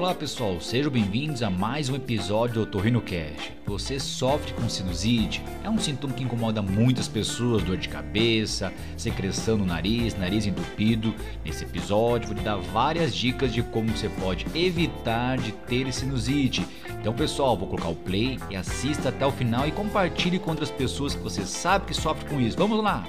[0.00, 3.52] Olá pessoal, sejam bem-vindos a mais um episódio do Otorrino Cash.
[3.66, 5.42] Você sofre com sinusite?
[5.62, 11.14] É um sintoma que incomoda muitas pessoas, dor de cabeça, secreção no nariz, nariz entupido.
[11.44, 16.66] Nesse episódio vou lhe dar várias dicas de como você pode evitar de ter sinusite.
[16.98, 20.70] Então pessoal, vou colocar o play e assista até o final e compartilhe com outras
[20.70, 22.56] pessoas que você sabe que sofre com isso.
[22.56, 23.04] Vamos lá!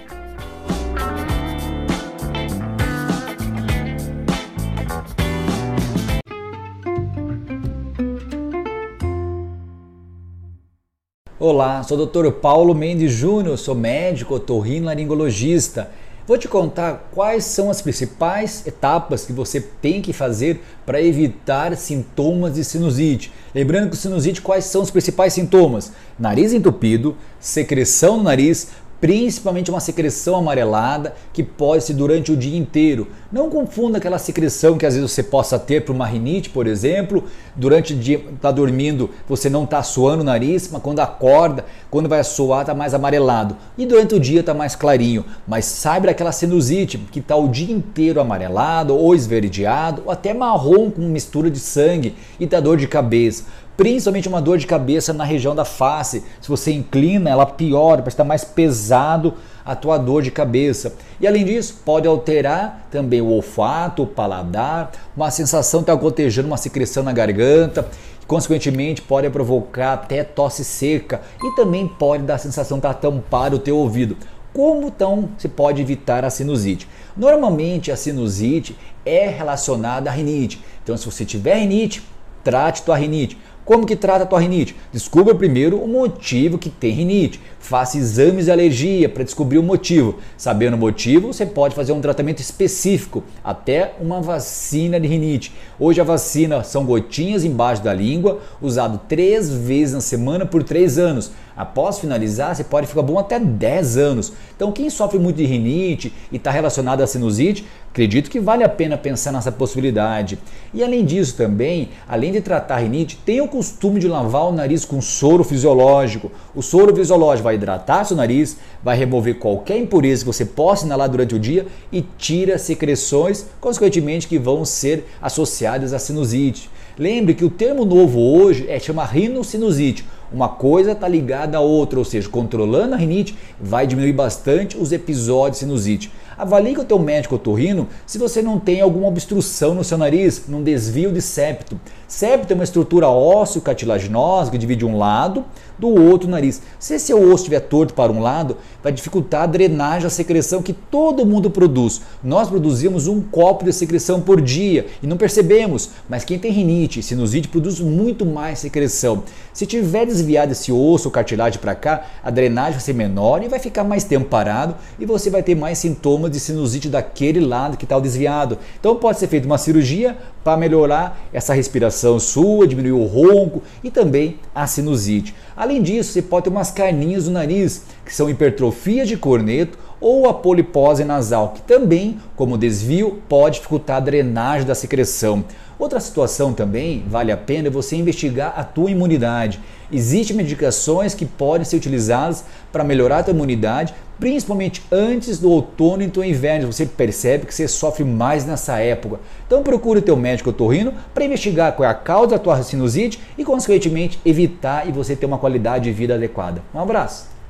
[11.43, 12.29] Olá, sou o Dr.
[12.33, 15.89] Paulo Mendes Júnior, sou médico otorrinolaringologista.
[16.27, 21.75] Vou te contar quais são as principais etapas que você tem que fazer para evitar
[21.75, 23.31] sintomas de sinusite.
[23.55, 25.91] Lembrando que sinusite, quais são os principais sintomas?
[26.19, 28.67] Nariz entupido, secreção no nariz,
[29.01, 33.07] principalmente uma secreção amarelada que pode ser durante o dia inteiro.
[33.31, 37.23] Não confunda aquela secreção que às vezes você possa ter para uma rinite, por exemplo,
[37.55, 42.07] durante o dia está dormindo, você não está suando o nariz, mas quando acorda, quando
[42.07, 45.25] vai suar está mais amarelado e durante o dia está mais clarinho.
[45.47, 50.91] Mas saiba daquela sinusite que está o dia inteiro amarelado ou esverdeado ou até marrom
[50.91, 53.45] com mistura de sangue e dá dor de cabeça
[53.77, 56.23] principalmente uma dor de cabeça na região da face.
[56.41, 59.33] Se você inclina, ela piora, parece estar mais pesado
[59.65, 60.95] a tua dor de cabeça.
[61.19, 66.47] E além disso, pode alterar também o olfato, o paladar, uma sensação de estar gotejando
[66.47, 67.87] uma secreção na garganta,
[68.27, 73.57] consequentemente pode provocar até tosse seca e também pode dar a sensação de estar tampado
[73.57, 74.17] o teu ouvido.
[74.53, 76.87] Como então se pode evitar a sinusite?
[77.15, 80.61] Normalmente a sinusite é relacionada à rinite.
[80.83, 82.03] Então se você tiver rinite,
[82.43, 83.37] trate tua rinite.
[83.63, 84.75] Como que trata a tua rinite?
[84.91, 87.39] Descubra primeiro o motivo que tem rinite.
[87.59, 90.19] Faça exames de alergia para descobrir o motivo.
[90.35, 95.53] Sabendo o motivo, você pode fazer um tratamento específico, até uma vacina de rinite.
[95.79, 100.97] Hoje a vacina são gotinhas embaixo da língua, usado três vezes na semana por três
[100.97, 101.31] anos.
[101.55, 104.33] Após finalizar, você pode ficar bom até 10 anos.
[104.55, 108.69] Então, quem sofre muito de rinite e está relacionado à sinusite, acredito que vale a
[108.69, 110.39] pena pensar nessa possibilidade.
[110.73, 114.85] E além disso, também, além de tratar rinite, tenha o costume de lavar o nariz
[114.85, 116.31] com soro fisiológico.
[116.55, 121.09] O soro fisiológico vai hidratar seu nariz, vai remover qualquer impureza que você possa inalar
[121.09, 126.69] durante o dia e tira secreções, consequentemente, que vão ser associadas à sinusite.
[127.01, 131.99] Lembre que o termo novo hoje é chama rinocinusite uma coisa está ligada à outra,
[131.99, 136.11] ou seja, controlando a rinite vai diminuir bastante os episódios de sinusite.
[136.37, 140.45] Avalie com o teu médico otorrino se você não tem alguma obstrução no seu nariz,
[140.47, 141.79] num desvio de septo.
[142.07, 145.43] Septo é uma estrutura ósseo cartilaginosa que divide um lado
[145.77, 146.61] do outro nariz.
[146.79, 150.73] Se esse osso estiver torto para um lado, vai dificultar a drenagem, a secreção que
[150.73, 152.01] todo mundo produz.
[152.23, 156.90] Nós produzimos um copo de secreção por dia e não percebemos, mas quem tem rinite,
[156.99, 159.23] sinusite, produz muito mais secreção.
[159.53, 163.47] Se tiver desviado esse osso ou cartilagem para cá, a drenagem vai ser menor e
[163.47, 167.77] vai ficar mais tempo parado e você vai ter mais sintomas de sinusite daquele lado
[167.77, 168.57] que está desviado.
[168.79, 173.91] Então pode ser feita uma cirurgia para melhorar essa respiração sua, diminuir o ronco e
[173.91, 175.35] também a sinusite.
[175.55, 180.27] Além disso, você pode ter umas carninhas no nariz, que são hipertrofias de corneto ou
[180.27, 185.45] a polipose nasal, que também, como desvio, pode dificultar a drenagem da secreção.
[185.81, 189.59] Outra situação também vale a pena é você investigar a tua imunidade.
[189.91, 196.03] Existem medicações que podem ser utilizadas para melhorar a tua imunidade, principalmente antes do outono
[196.03, 196.71] e do inverno.
[196.71, 199.19] Você percebe que você sofre mais nessa época.
[199.47, 203.19] Então procure o teu médico otorrino para investigar qual é a causa da tua sinusite
[203.35, 206.61] e, consequentemente, evitar e você ter uma qualidade de vida adequada.
[206.75, 207.40] Um abraço!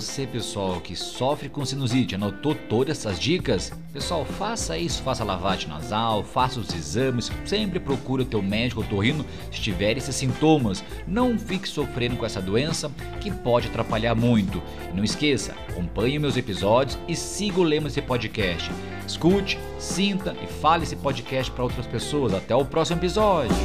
[0.00, 3.72] Você, pessoal, que sofre com sinusite, anotou todas essas dicas?
[3.92, 9.26] Pessoal, faça isso, faça lavagem nasal, faça os exames, sempre procure o teu médico otorrino
[9.50, 10.84] se tiver esses sintomas.
[11.04, 14.62] Não fique sofrendo com essa doença que pode atrapalhar muito.
[14.92, 18.70] E não esqueça, acompanhe meus episódios e siga o lema desse podcast.
[19.04, 22.32] Escute, sinta e fale esse podcast para outras pessoas.
[22.32, 23.56] Até o próximo episódio.